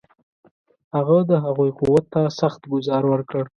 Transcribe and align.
هغه 0.95 1.17
د 1.29 1.31
هغوی 1.45 1.71
قوت 1.79 2.05
ته 2.13 2.21
سخت 2.39 2.61
ګوزار 2.71 3.03
ورکړ. 3.07 3.43